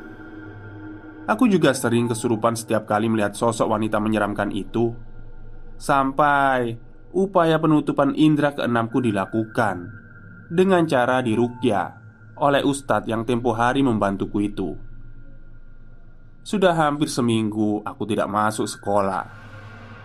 Aku 1.26 1.50
juga 1.50 1.74
sering 1.74 2.06
kesurupan 2.06 2.54
setiap 2.54 2.86
kali 2.86 3.10
melihat 3.10 3.34
sosok 3.34 3.66
wanita 3.66 3.98
menyeramkan 3.98 4.54
itu, 4.54 4.94
sampai 5.74 6.78
upaya 7.10 7.58
penutupan 7.58 8.14
indera 8.14 8.54
keenamku 8.54 9.02
dilakukan 9.02 9.90
dengan 10.46 10.86
cara 10.86 11.18
dirukyah 11.26 12.05
oleh 12.36 12.62
ustadz 12.64 13.08
yang 13.08 13.24
tempo 13.24 13.56
hari 13.56 13.80
membantuku 13.80 14.38
itu. 14.44 14.76
Sudah 16.46 16.78
hampir 16.78 17.10
seminggu 17.10 17.82
aku 17.82 18.06
tidak 18.06 18.30
masuk 18.30 18.70
sekolah. 18.70 19.26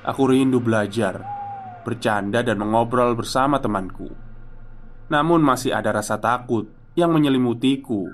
Aku 0.02 0.26
rindu 0.26 0.58
belajar, 0.58 1.22
bercanda, 1.86 2.42
dan 2.42 2.58
mengobrol 2.58 3.14
bersama 3.14 3.62
temanku. 3.62 4.10
Namun, 5.14 5.46
masih 5.46 5.70
ada 5.76 5.94
rasa 5.94 6.18
takut 6.18 6.66
yang 6.98 7.14
menyelimutiku, 7.14 8.10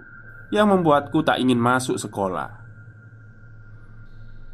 yang 0.51 0.67
membuatku 0.67 1.23
tak 1.23 1.39
ingin 1.39 1.55
masuk 1.55 1.95
sekolah. 1.95 2.67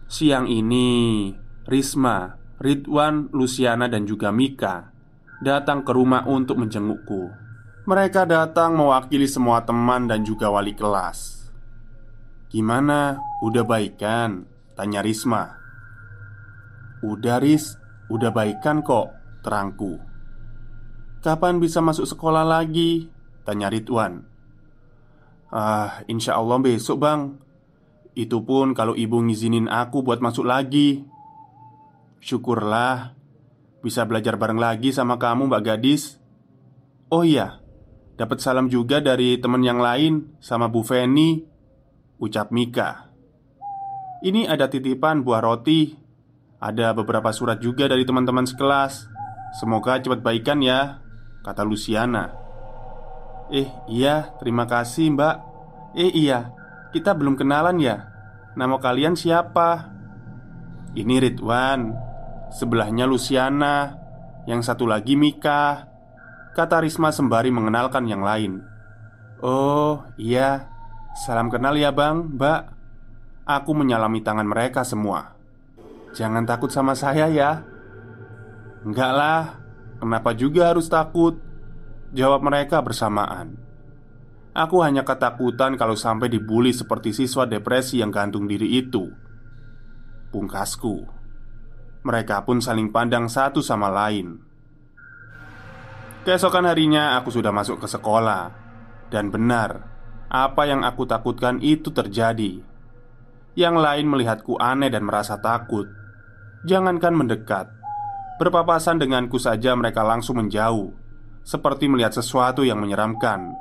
Siang 0.06 0.46
ini, 0.46 1.34
Risma, 1.66 2.38
Ridwan, 2.62 3.34
Luciana, 3.34 3.90
dan 3.90 4.06
juga 4.06 4.30
Mika 4.30 4.94
datang 5.42 5.82
ke 5.82 5.92
rumah 5.92 6.30
untuk 6.30 6.62
menjengukku. 6.62 7.43
Mereka 7.84 8.24
datang 8.24 8.80
mewakili 8.80 9.28
semua 9.28 9.60
teman 9.68 10.08
dan 10.08 10.24
juga 10.24 10.48
wali 10.48 10.72
kelas. 10.72 11.52
"Gimana? 12.48 13.20
Udah 13.44 13.68
baikan?" 13.68 14.48
tanya 14.72 15.04
Risma. 15.04 15.60
"Udah, 17.04 17.44
Ris. 17.44 17.76
Udah 18.08 18.32
baikan 18.32 18.80
kok," 18.88 19.12
terangku. 19.44 20.00
"Kapan 21.20 21.60
bisa 21.60 21.84
masuk 21.84 22.08
sekolah 22.08 22.48
lagi?" 22.48 23.12
tanya 23.44 23.68
Ridwan. 23.68 24.24
"Ah, 25.52 26.08
insya 26.08 26.40
Allah 26.40 26.64
besok, 26.64 27.04
Bang. 27.04 27.44
Itu 28.16 28.48
pun 28.48 28.72
kalau 28.72 28.96
ibu 28.96 29.20
ngizinin 29.20 29.68
aku 29.68 30.08
buat 30.08 30.24
masuk 30.24 30.48
lagi." 30.48 31.04
"Syukurlah 32.24 33.12
bisa 33.84 34.08
belajar 34.08 34.40
bareng 34.40 34.56
lagi 34.56 34.96
sama 34.96 35.20
kamu, 35.20 35.52
Mbak 35.52 35.64
Gadis." 35.68 36.16
"Oh 37.12 37.28
iya, 37.28 37.63
Dapat 38.14 38.38
salam 38.38 38.70
juga 38.70 39.02
dari 39.02 39.42
teman 39.42 39.66
yang 39.66 39.82
lain 39.82 40.38
sama 40.38 40.70
Bu 40.70 40.86
Feni 40.86 41.42
Ucap 42.22 42.54
Mika. 42.54 43.10
Ini 44.22 44.46
ada 44.46 44.70
titipan 44.70 45.26
buah 45.26 45.42
roti. 45.42 45.98
Ada 46.62 46.96
beberapa 46.96 47.34
surat 47.34 47.60
juga 47.60 47.90
dari 47.90 48.06
teman-teman 48.06 48.46
sekelas. 48.46 49.10
Semoga 49.58 50.00
cepat 50.00 50.24
baikan 50.24 50.64
ya 50.64 51.04
Kata 51.44 51.68
Luciana. 51.68 52.32
Eh 53.52 53.68
iya 53.92 54.32
terima 54.40 54.64
kasih 54.64 55.12
mbak. 55.12 55.36
Eh 55.98 56.14
iya 56.14 56.56
kita 56.96 57.12
belum 57.18 57.36
kenalan 57.36 57.82
ya. 57.82 58.08
Nama 58.56 58.78
kalian 58.80 59.18
siapa? 59.18 59.92
Ini 60.96 61.20
Ridwan. 61.20 61.92
Sebelahnya 62.54 63.10
Luciana. 63.10 64.00
Yang 64.48 64.72
satu 64.72 64.88
lagi 64.88 65.20
Mika 65.20 65.93
Kata 66.54 66.86
Risma 66.86 67.10
sembari 67.10 67.50
mengenalkan 67.50 68.06
yang 68.06 68.22
lain. 68.22 68.62
Oh 69.42 70.06
iya. 70.22 70.70
Salam 71.26 71.50
kenal 71.50 71.74
ya 71.74 71.90
bang, 71.90 72.30
mbak. 72.30 72.62
Aku 73.50 73.74
menyalami 73.74 74.22
tangan 74.22 74.46
mereka 74.46 74.86
semua. 74.86 75.34
Jangan 76.14 76.46
takut 76.46 76.70
sama 76.70 76.94
saya 76.94 77.26
ya. 77.34 77.66
Enggak 78.86 79.12
lah. 79.18 79.42
Kenapa 79.98 80.38
juga 80.38 80.70
harus 80.70 80.86
takut? 80.86 81.42
Jawab 82.14 82.46
mereka 82.46 82.86
bersamaan. 82.86 83.58
Aku 84.54 84.86
hanya 84.86 85.02
ketakutan 85.02 85.74
kalau 85.74 85.98
sampai 85.98 86.30
dibully 86.30 86.70
seperti 86.70 87.18
siswa 87.18 87.50
depresi 87.50 87.98
yang 87.98 88.14
gantung 88.14 88.46
diri 88.46 88.78
itu. 88.78 89.10
Pungkasku. 90.30 91.02
Mereka 92.06 92.46
pun 92.46 92.62
saling 92.62 92.94
pandang 92.94 93.26
satu 93.26 93.66
sama 93.66 93.90
lain 93.90 94.53
Keesokan 96.24 96.64
harinya 96.64 97.20
aku 97.20 97.36
sudah 97.36 97.52
masuk 97.52 97.84
ke 97.84 97.88
sekolah. 97.92 98.48
Dan 99.12 99.28
benar 99.28 99.92
Apa 100.32 100.64
yang 100.64 100.88
aku 100.88 101.04
takutkan 101.04 101.60
itu 101.60 101.92
terjadi. 101.92 102.64
Yang 103.60 103.76
lain 103.76 104.08
melihatku 104.08 104.56
aneh 104.56 104.88
dan 104.88 105.04
merasa 105.04 105.36
takut. 105.44 105.84
Jangankan 106.64 107.12
mendekat 107.12 107.68
Berpapasan 108.40 109.04
denganku 109.04 109.36
saja 109.36 109.76
mereka 109.76 110.00
langsung 110.00 110.40
menjauh 110.40 110.96
Seperti 111.44 111.92
melihat 111.92 112.16
sesuatu 112.16 112.64
yang 112.64 112.80
menyeramkan. 112.80 113.52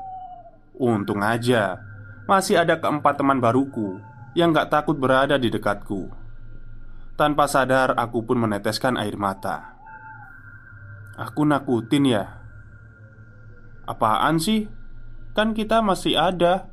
Untung 0.79 1.19
aja 1.19 1.83
Masih 2.31 2.63
ada 2.63 2.79
keempat 2.79 3.19
teman 3.19 3.43
baruku 3.43 3.99
Yang 4.39 4.63
gak 4.63 4.71
takut 4.71 4.97
berada 5.03 5.35
di 5.35 5.51
dekatku. 5.51 6.15
Tanpa 7.19 7.51
sadar 7.51 7.99
aku 7.99 8.23
pun 8.23 8.39
meneteskan 8.39 8.97
air 8.97 9.19
mata. 9.19 9.77
Aku 11.19 11.45
nakutin 11.45 12.09
ya 12.09 12.42
Apaan 13.87 14.39
sih? 14.39 14.71
Kan 15.35 15.57
kita 15.57 15.83
masih 15.83 16.15
ada. 16.15 16.71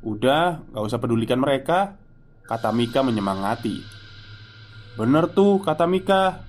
Udah, 0.00 0.64
gak 0.72 0.84
usah 0.84 0.98
pedulikan 0.98 1.38
mereka. 1.38 2.00
Kata 2.48 2.74
Mika 2.74 3.04
menyemangati. 3.04 3.78
Bener 4.98 5.30
tuh, 5.30 5.62
kata 5.62 5.86
Mika. 5.86 6.42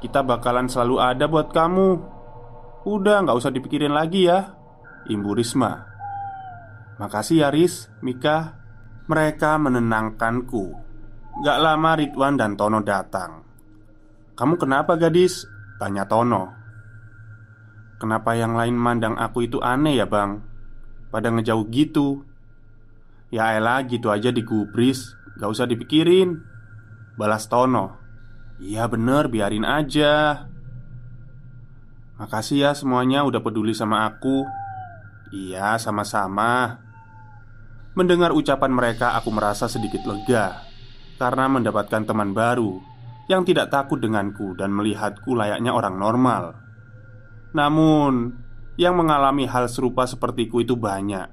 Kita 0.00 0.24
bakalan 0.26 0.66
selalu 0.66 0.96
ada 0.98 1.24
buat 1.30 1.52
kamu. 1.54 1.88
Udah, 2.88 3.22
gak 3.22 3.38
usah 3.38 3.52
dipikirin 3.52 3.92
lagi 3.92 4.26
ya 4.26 4.56
Imbu 5.06 5.36
Risma. 5.36 5.86
Makasih 6.98 7.46
ya 7.46 7.48
Riz, 7.52 7.92
Mika. 8.02 8.58
Mereka 9.06 9.60
menenangkanku. 9.60 10.64
Gak 11.44 11.58
lama 11.60 11.90
Ridwan 11.94 12.34
dan 12.34 12.58
Tono 12.58 12.82
datang. 12.82 13.42
Kamu 14.34 14.54
kenapa 14.56 14.96
gadis? 14.96 15.44
Tanya 15.76 16.04
Tono 16.08 16.59
Kenapa 18.00 18.32
yang 18.32 18.56
lain 18.56 18.80
mandang 18.80 19.12
aku 19.20 19.44
itu 19.44 19.60
aneh 19.60 20.00
ya 20.00 20.08
bang? 20.08 20.40
Pada 21.12 21.28
ngejauh 21.28 21.68
gitu. 21.68 22.24
Ya 23.28 23.52
elah 23.60 23.84
gitu 23.84 24.08
aja 24.08 24.32
digubris. 24.32 25.12
Gak 25.36 25.52
usah 25.52 25.68
dipikirin. 25.68 26.40
Balas 27.20 27.44
Tono. 27.52 28.00
Iya 28.56 28.88
bener 28.88 29.28
biarin 29.28 29.68
aja. 29.68 30.48
Makasih 32.16 32.64
ya 32.64 32.70
semuanya 32.72 33.20
udah 33.28 33.44
peduli 33.44 33.76
sama 33.76 34.08
aku. 34.08 34.48
Iya 35.36 35.76
sama-sama. 35.76 36.80
Mendengar 37.92 38.32
ucapan 38.32 38.72
mereka 38.72 39.12
aku 39.12 39.28
merasa 39.28 39.68
sedikit 39.68 40.08
lega. 40.08 40.64
Karena 41.20 41.52
mendapatkan 41.52 42.08
teman 42.08 42.32
baru 42.32 42.80
Yang 43.28 43.52
tidak 43.52 43.68
takut 43.68 44.00
denganku 44.00 44.56
dan 44.56 44.72
melihatku 44.72 45.36
layaknya 45.36 45.68
orang 45.76 46.00
normal 46.00 46.69
Namun 47.50 48.46
Yang 48.80 48.94
mengalami 48.96 49.44
hal 49.44 49.68
serupa 49.68 50.08
sepertiku 50.08 50.64
itu 50.64 50.72
banyak. 50.72 51.28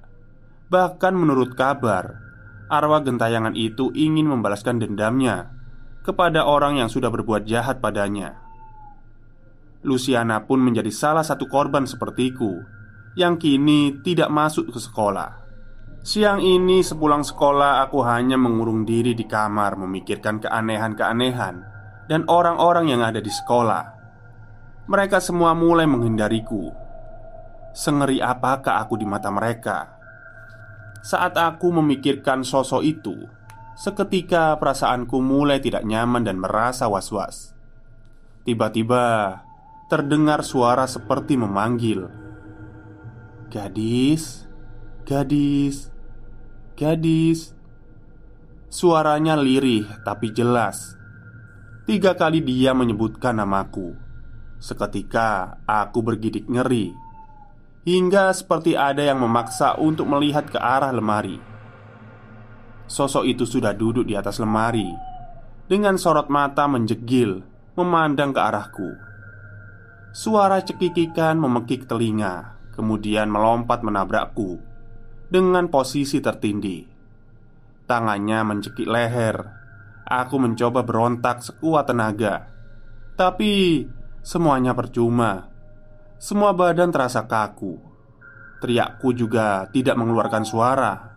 Bahkan 0.68 1.14
menurut 1.16 1.56
kabar 1.56 2.20
Arwah 2.68 3.00
gentayangan 3.00 3.56
itu 3.56 3.96
ingin 3.96 4.28
membalaskan 4.28 4.84
dendamnya 4.84 5.54
Kepada 6.04 6.44
orang 6.44 6.82
yang 6.82 6.92
sudah 6.92 7.08
berbuat 7.08 7.48
jahat 7.48 7.80
padanya. 7.80 8.36
Luciana 9.86 10.44
pun 10.44 10.60
menjadi 10.60 10.92
salah 10.92 11.24
satu 11.24 11.48
korban 11.48 11.88
sepertiku 11.88 12.60
Yang 13.16 13.48
kini 13.48 14.02
tidak 14.04 14.28
masuk 14.28 14.74
ke 14.74 14.80
sekolah. 14.82 15.48
Siang 16.04 16.40
ini 16.44 16.84
sepulang 16.84 17.24
sekolah 17.24 17.84
aku 17.88 18.00
hanya 18.04 18.36
mengurung 18.36 18.84
diri 18.84 19.12
di 19.16 19.24
kamar 19.24 19.76
Memikirkan 19.80 20.40
keanehan-keanehan 20.44 21.56
Dan 22.08 22.28
orang-orang 22.28 22.92
yang 22.92 23.04
ada 23.04 23.20
di 23.20 23.32
sekolah 23.32 23.97
Mereka 24.88 25.20
semua 25.20 25.52
mulai 25.52 25.84
menghindariku 25.84 26.72
Sengeri 27.76 28.24
apakah 28.24 28.82
aku 28.82 28.96
di 28.98 29.06
mata 29.06 29.30
mereka 29.30 29.98
saat 31.08 31.40
aku 31.40 31.72
memikirkan 31.72 32.44
sosok 32.44 32.84
itu, 32.84 33.16
seketika 33.80 34.60
perasaanku 34.60 35.24
mulai 35.24 35.64
tidak 35.64 35.88
nyaman 35.88 36.28
dan 36.28 36.36
merasa 36.36 36.92
was-was. 36.92 37.56
Tiba-tiba 38.44 39.40
terdengar 39.88 40.44
suara 40.44 40.84
seperti 40.84 41.40
memanggil, 41.40 42.12
"Gadis, 43.48 44.52
gadis, 45.08 45.96
gadis." 46.76 47.56
Suaranya 48.68 49.40
lirih 49.40 49.88
tapi 50.04 50.36
jelas. 50.36 51.00
Tiga 51.88 52.20
kali 52.20 52.44
dia 52.44 52.76
menyebutkan 52.76 53.40
namaku. 53.40 53.96
Seketika 54.58 55.62
aku 55.70 56.02
bergidik 56.02 56.50
ngeri 56.50 56.90
Hingga 57.86 58.34
seperti 58.34 58.74
ada 58.74 59.06
yang 59.06 59.22
memaksa 59.22 59.78
untuk 59.78 60.10
melihat 60.10 60.50
ke 60.50 60.58
arah 60.58 60.90
lemari. 60.90 61.38
Sosok 62.90 63.24
itu 63.30 63.46
sudah 63.46 63.78
duduk 63.78 64.10
di 64.10 64.18
atas 64.18 64.42
lemari 64.42 64.90
Dengan 65.70 66.02
sorot 66.02 66.34
mata 66.34 66.66
menjegil 66.66 67.46
Memandang 67.78 68.34
ke 68.34 68.42
arahku. 68.42 68.90
Suara 70.10 70.66
cekikikan 70.66 71.38
memekik 71.38 71.86
telinga 71.86 72.58
Kemudian 72.74 73.30
melompat 73.30 73.86
menabrakku 73.86 74.58
Dengan 75.30 75.70
posisi 75.70 76.18
tertindih. 76.18 76.90
Tangannya 77.86 78.42
mencekik 78.42 78.90
leher. 78.90 79.54
Aku 80.02 80.42
mencoba 80.42 80.82
berontak 80.82 81.46
sekuat 81.46 81.94
tenaga 81.94 82.50
Tapi 83.14 83.86
semuanya 84.28 84.76
percuma 84.76 85.56
semua 86.20 86.52
badan 86.52 86.92
terasa 86.92 87.24
kaku. 87.30 87.80
Teriakku 88.60 89.16
juga 89.16 89.70
tidak 89.72 89.96
mengeluarkan 89.96 90.44
suara. 90.44 91.16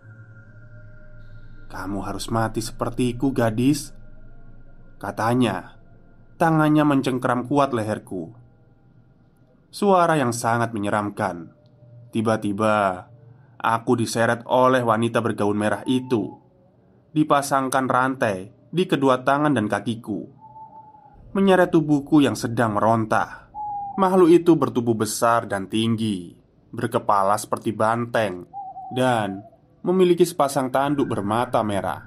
"Kamu 1.67 2.05
harus 2.07 2.31
mati 2.31 2.63
sepertiku, 2.63 3.35
gadis," 3.35 3.91
katanya. 4.95 5.75
Tangannya 6.39 6.87
mencengkram 6.87 7.51
kuat 7.51 7.75
leherku. 7.75 8.31
Suara 9.73 10.15
yang 10.15 10.31
sangat 10.31 10.71
menyeramkan. 10.71 11.51
Tiba-tiba, 12.15 13.09
aku 13.59 13.99
diseret 13.99 14.45
oleh 14.47 14.85
wanita 14.85 15.19
bergaun 15.19 15.59
merah 15.59 15.83
itu. 15.83 16.39
Dipasangkan 17.11 17.91
rantai 17.91 18.55
di 18.71 18.87
kedua 18.87 19.25
tangan 19.25 19.51
dan 19.51 19.67
kakiku, 19.67 20.40
menyeret 21.31 21.71
tubuhku 21.71 22.19
yang 22.19 22.35
sedang 22.35 22.75
meronta. 22.75 23.47
Makhluk 23.95 24.31
itu 24.31 24.55
bertubuh 24.55 24.95
besar 24.95 25.47
dan 25.47 25.67
tinggi, 25.67 26.35
berkepala 26.71 27.35
seperti 27.39 27.71
banteng, 27.75 28.47
dan 28.91 29.43
memiliki 29.83 30.27
sepasang 30.27 30.71
tanduk 30.71 31.07
bermata 31.07 31.63
merah. 31.63 32.03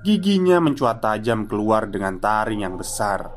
Giginya 0.00 0.62
mencuat 0.64 1.04
tajam 1.04 1.44
keluar 1.44 1.90
dengan 1.90 2.16
taring 2.16 2.64
yang 2.64 2.80
besar. 2.80 3.28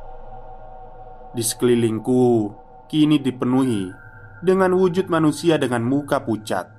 Di 1.34 1.44
sekelilingku 1.44 2.56
kini 2.88 3.20
dipenuhi 3.20 3.90
dengan 4.40 4.72
wujud 4.78 5.10
manusia 5.10 5.60
dengan 5.60 5.84
muka 5.84 6.24
pucat. 6.24 6.70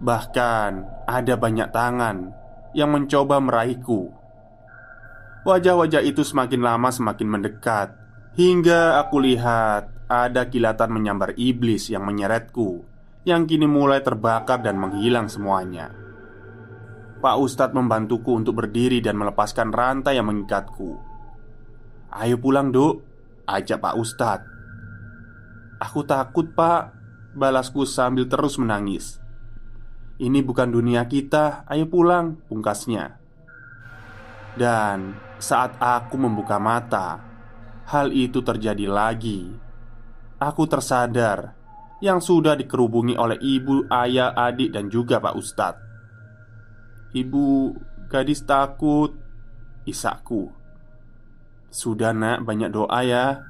Bahkan 0.00 0.70
ada 1.08 1.34
banyak 1.36 1.68
tangan 1.72 2.16
yang 2.76 2.92
mencoba 2.92 3.40
meraihku. 3.40 4.12
Wajah-wajah 5.46 6.02
itu 6.02 6.26
semakin 6.26 6.58
lama 6.58 6.90
semakin 6.90 7.28
mendekat. 7.30 7.94
Hingga 8.34 8.98
aku 8.98 9.22
lihat 9.22 10.10
ada 10.10 10.50
kilatan 10.50 10.90
menyambar 10.90 11.38
iblis 11.38 11.86
yang 11.90 12.02
menyeretku 12.02 12.82
Yang 13.22 13.54
kini 13.54 13.66
mulai 13.70 14.02
terbakar 14.02 14.58
dan 14.58 14.74
menghilang 14.74 15.30
semuanya. 15.30 15.94
Pak 17.22 17.36
Ustadz 17.38 17.78
membantuku 17.78 18.34
untuk 18.34 18.58
berdiri 18.58 18.98
dan 18.98 19.14
melepaskan 19.18 19.70
rantai 19.70 20.18
yang 20.18 20.26
mengikatku. 20.26 20.98
Ayo 22.10 22.42
pulang 22.42 22.74
duk 22.74 23.06
Ajak 23.46 23.78
Pak 23.78 23.94
Ustadz. 23.98 24.50
Aku 25.78 26.02
takut 26.02 26.50
pak 26.58 26.90
Balasku 27.38 27.86
sambil 27.86 28.26
terus 28.26 28.58
menangis. 28.58 29.22
Ini 30.18 30.42
bukan 30.42 30.74
dunia 30.74 31.06
kita 31.06 31.62
Ayo 31.70 31.86
pulang 31.86 32.42
Pungkasnya. 32.50 33.18
Dan 34.54 35.25
saat 35.38 35.76
aku 35.76 36.16
membuka 36.16 36.56
mata 36.56 37.20
hal 37.86 38.10
itu 38.10 38.42
terjadi 38.42 38.90
lagi. 38.90 39.54
Aku 40.36 40.68
tersadar 40.68 41.56
yang 42.04 42.20
sudah 42.20 42.52
dikerubungi 42.58 43.16
oleh 43.16 43.40
ibu, 43.40 43.88
ayah, 43.88 44.36
adik, 44.36 44.74
dan 44.76 44.92
juga 44.92 45.16
Pak 45.16 45.34
Ustadz. 45.38 45.84
Ibu, 47.16 47.72
gadis 48.12 48.44
takut, 48.44 49.16
isakku. 49.88 50.52
Sudah 51.72 52.12
nak, 52.12 52.46
banyak 52.46 52.72
doa 52.72 53.04
ya 53.04 53.42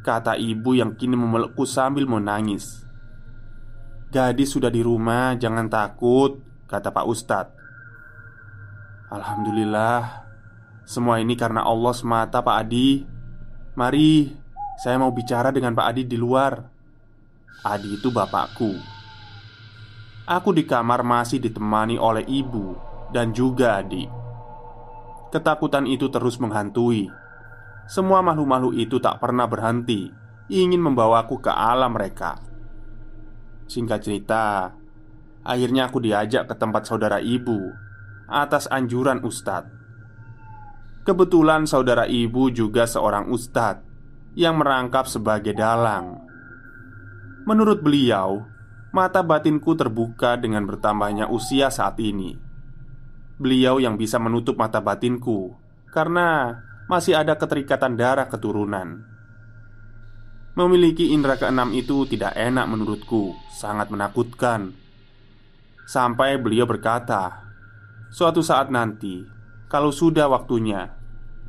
Kata 0.00 0.38
ibu 0.38 0.72
yang 0.72 0.94
kini 0.94 1.18
memelukku 1.18 1.66
sambil 1.66 2.06
menangis 2.06 2.86
Gadis 4.08 4.54
sudah 4.54 4.70
di 4.70 4.80
rumah, 4.80 5.34
jangan 5.36 5.66
takut 5.66 6.40
Kata 6.70 6.94
Pak 6.94 7.04
Ustadz 7.04 7.54
Alhamdulillah 9.10 10.25
Semua 10.86 11.18
ini 11.18 11.34
karena 11.34 11.66
Allah 11.66 11.90
semata 11.90 12.38
Pak 12.46 12.56
Adi 12.62 13.02
Mari, 13.76 14.32
saya 14.80 14.96
mau 14.96 15.12
bicara 15.12 15.52
dengan 15.52 15.76
Pak 15.76 15.86
Adi 15.92 16.08
di 16.08 16.16
luar. 16.16 16.56
Adi 17.60 18.00
itu 18.00 18.08
bapakku. 18.08 18.72
Aku 20.24 20.56
di 20.56 20.64
kamar 20.64 21.04
masih 21.04 21.44
ditemani 21.44 22.00
oleh 22.00 22.24
ibu 22.24 22.72
dan 23.12 23.36
juga 23.36 23.84
adik. 23.84 24.08
Ketakutan 25.28 25.84
itu 25.84 26.08
terus 26.08 26.40
menghantui. 26.40 27.12
semua 27.86 28.18
makhluk-makhluk 28.18 28.74
itu 28.80 28.98
tak 28.98 29.22
pernah 29.22 29.46
berhenti 29.46 30.10
ingin 30.48 30.80
membawaku 30.80 31.38
ke 31.38 31.52
alam 31.52 31.94
mereka. 31.94 32.40
Singkat 33.68 34.00
cerita, 34.02 34.72
akhirnya 35.44 35.86
aku 35.86 36.02
diajak 36.02 36.50
ke 36.50 36.54
tempat 36.58 36.88
saudara 36.88 37.20
ibu 37.20 37.70
atas 38.26 38.66
anjuran 38.72 39.22
ustadz. 39.22 39.75
Kebetulan 41.06 41.70
saudara 41.70 42.10
ibu 42.10 42.50
juga 42.50 42.82
seorang 42.82 43.30
ustadz 43.30 43.86
yang 44.34 44.58
merangkap 44.58 45.06
sebagai 45.06 45.54
dalang. 45.54 46.18
Menurut 47.46 47.78
beliau, 47.78 48.42
mata 48.90 49.22
batinku 49.22 49.78
terbuka 49.78 50.34
dengan 50.34 50.66
bertambahnya 50.66 51.30
usia 51.30 51.70
saat 51.70 52.02
ini. 52.02 52.34
Beliau 53.38 53.78
yang 53.78 53.94
bisa 53.94 54.18
menutup 54.18 54.58
mata 54.58 54.82
batinku 54.82 55.54
karena 55.94 56.58
masih 56.90 57.14
ada 57.14 57.38
keterikatan 57.38 57.94
darah 57.94 58.26
keturunan. 58.26 59.06
Memiliki 60.58 61.14
indera 61.14 61.38
keenam 61.38 61.70
itu 61.70 62.02
tidak 62.10 62.34
enak 62.34 62.66
menurutku, 62.66 63.30
sangat 63.54 63.94
menakutkan. 63.94 64.74
Sampai 65.86 66.34
beliau 66.42 66.66
berkata, 66.66 67.46
"Suatu 68.10 68.42
saat 68.42 68.74
nanti, 68.74 69.35
kalau 69.66 69.90
sudah 69.90 70.30
waktunya, 70.30 70.94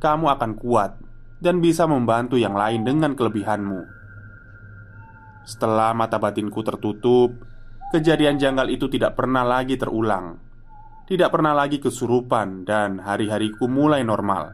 kamu 0.02 0.34
akan 0.34 0.58
kuat 0.58 0.98
dan 1.38 1.62
bisa 1.62 1.86
membantu 1.86 2.34
yang 2.34 2.54
lain 2.54 2.82
dengan 2.82 3.14
kelebihanmu." 3.14 3.98
Setelah 5.48 5.96
mata 5.96 6.20
batinku 6.20 6.60
tertutup, 6.60 7.32
kejadian 7.88 8.36
janggal 8.36 8.68
itu 8.68 8.84
tidak 8.92 9.16
pernah 9.16 9.46
lagi 9.46 9.80
terulang. 9.80 10.36
Tidak 11.08 11.32
pernah 11.32 11.56
lagi 11.56 11.80
kesurupan, 11.80 12.68
dan 12.68 13.00
hari-hariku 13.00 13.64
mulai 13.64 14.04
normal. 14.04 14.52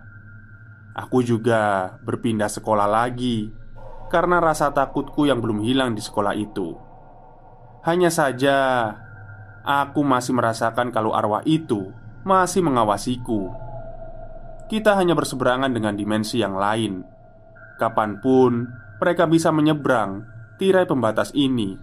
Aku 0.94 1.26
juga 1.26 1.98
berpindah 2.06 2.46
sekolah 2.46 2.86
lagi 2.86 3.50
karena 4.06 4.38
rasa 4.38 4.70
takutku 4.70 5.26
yang 5.26 5.42
belum 5.42 5.66
hilang 5.66 5.98
di 5.98 6.02
sekolah 6.04 6.38
itu. 6.38 6.78
Hanya 7.82 8.14
saja, 8.14 8.54
aku 9.66 10.06
masih 10.06 10.38
merasakan 10.38 10.94
kalau 10.94 11.10
arwah 11.10 11.42
itu 11.42 11.90
masih 12.24 12.64
mengawasiku. 12.64 13.52
Kita 14.64 14.96
hanya 14.96 15.12
berseberangan 15.12 15.70
dengan 15.70 15.92
dimensi 15.92 16.40
yang 16.40 16.56
lain. 16.56 17.04
Kapan 17.76 18.18
pun 18.24 18.64
mereka 18.96 19.28
bisa 19.28 19.52
menyeberang 19.52 20.24
tirai 20.56 20.88
pembatas 20.88 21.30
ini 21.36 21.76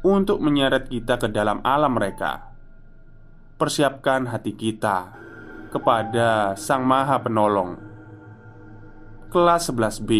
untuk 0.00 0.40
menyeret 0.40 0.88
kita 0.88 1.20
ke 1.20 1.28
dalam 1.28 1.60
alam 1.60 1.92
mereka. 1.92 2.50
Persiapkan 3.60 4.32
hati 4.32 4.56
kita 4.56 5.12
kepada 5.68 6.56
Sang 6.56 6.82
Maha 6.88 7.20
Penolong. 7.20 7.76
Kelas 9.28 9.68
11B 9.68 10.12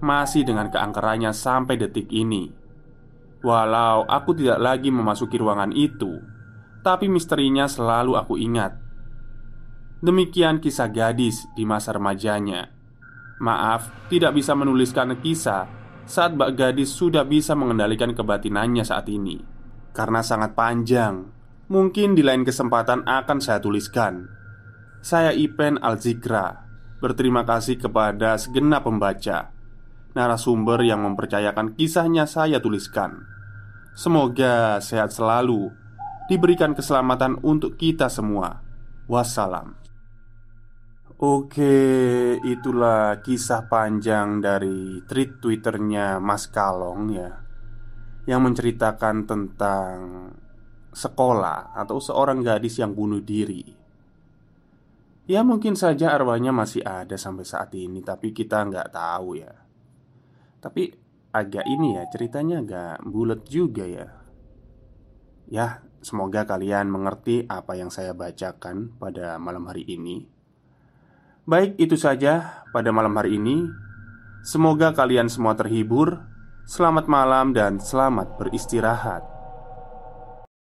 masih 0.00 0.42
dengan 0.42 0.72
keangkerannya 0.72 1.30
sampai 1.30 1.76
detik 1.76 2.08
ini. 2.10 2.50
Walau 3.40 4.04
aku 4.04 4.36
tidak 4.36 4.60
lagi 4.60 4.92
memasuki 4.92 5.40
ruangan 5.40 5.72
itu, 5.72 6.20
tapi 6.80 7.08
misterinya 7.08 7.68
selalu 7.68 8.16
aku 8.16 8.36
ingat. 8.36 8.79
Demikian 10.00 10.64
kisah 10.64 10.88
gadis 10.88 11.44
di 11.52 11.68
masa 11.68 11.92
remajanya. 11.92 12.72
Maaf, 13.40 13.92
tidak 14.08 14.32
bisa 14.32 14.56
menuliskan 14.56 15.12
kisah 15.20 15.68
saat 16.08 16.32
Mbak 16.32 16.50
Gadis 16.56 16.88
sudah 16.96 17.28
bisa 17.28 17.52
mengendalikan 17.52 18.16
kebatinannya 18.16 18.80
saat 18.80 19.12
ini. 19.12 19.36
Karena 19.92 20.24
sangat 20.24 20.56
panjang 20.56 21.40
Mungkin 21.70 22.18
di 22.18 22.26
lain 22.26 22.42
kesempatan 22.42 23.06
akan 23.06 23.38
saya 23.38 23.62
tuliskan. 23.62 24.26
Saya 25.04 25.30
Ipen 25.30 25.78
Alzikra 25.78 26.66
Berterima 26.98 27.46
kasih 27.46 27.78
kepada 27.78 28.34
segenap 28.40 28.90
pembaca 28.90 29.54
Narasumber 30.16 30.82
yang 30.82 31.06
mempercayakan 31.06 31.78
kisahnya 31.78 32.26
saya 32.26 32.58
tuliskan. 32.58 33.22
Semoga 33.94 34.82
sehat 34.82 35.14
selalu 35.14 35.70
Diberikan 36.26 36.74
keselamatan 36.74 37.38
untuk 37.42 37.78
kita 37.78 38.10
semua. 38.10 38.62
Wassalam 39.06 39.79
Oke, 41.20 41.76
itulah 42.40 43.20
kisah 43.20 43.68
panjang 43.68 44.40
dari 44.40 45.04
tweet 45.04 45.36
twitternya 45.36 46.16
Mas 46.16 46.48
Kalong 46.48 47.12
ya 47.12 47.44
Yang 48.24 48.40
menceritakan 48.40 49.28
tentang 49.28 49.96
sekolah 50.96 51.76
atau 51.76 52.00
seorang 52.00 52.40
gadis 52.40 52.80
yang 52.80 52.96
bunuh 52.96 53.20
diri. 53.20 53.60
Ya 55.28 55.44
mungkin 55.44 55.76
saja 55.76 56.16
arwahnya 56.16 56.56
masih 56.56 56.88
ada 56.88 57.20
sampai 57.20 57.44
saat 57.44 57.68
ini 57.76 58.00
Tapi 58.00 58.32
kita 58.32 58.64
nggak 58.64 58.88
tahu 58.88 59.44
ya. 59.44 59.52
Tapi 60.56 60.88
agak 61.36 61.68
ini 61.68 62.00
ya 62.00 62.08
ceritanya 62.08 62.64
agak 62.64 63.04
bulat 63.04 63.44
juga 63.44 63.84
ya. 63.84 64.08
Ya 65.52 65.84
semoga 66.00 66.48
kalian 66.48 66.88
mengerti 66.88 67.44
apa 67.44 67.76
yang 67.76 67.92
saya 67.92 68.16
bacakan 68.16 68.96
pada 68.96 69.36
malam 69.36 69.68
hari 69.68 69.84
ini 69.84 70.39
Baik, 71.50 71.82
itu 71.82 71.98
saja 71.98 72.62
pada 72.70 72.94
malam 72.94 73.10
hari 73.18 73.34
ini. 73.34 73.66
Semoga 74.46 74.94
kalian 74.94 75.26
semua 75.26 75.58
terhibur. 75.58 76.22
Selamat 76.62 77.10
malam 77.10 77.50
dan 77.50 77.82
selamat 77.82 78.38
beristirahat. 78.38 79.39